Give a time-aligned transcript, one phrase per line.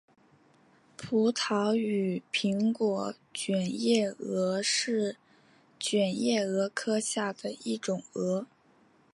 [0.97, 5.17] 葡萄与苹果卷叶蛾是
[5.79, 8.47] 卷叶蛾科下的一种蛾。